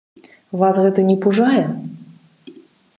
Вас 0.61 0.79
гэта 0.87 1.05
не 1.11 1.17
пужае? 1.27 1.63